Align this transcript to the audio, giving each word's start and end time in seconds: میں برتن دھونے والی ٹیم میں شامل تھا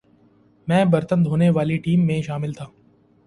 میں 0.67 0.83
برتن 0.85 1.25
دھونے 1.25 1.49
والی 1.49 1.77
ٹیم 1.77 2.05
میں 2.07 2.21
شامل 2.21 2.53
تھا 2.53 2.65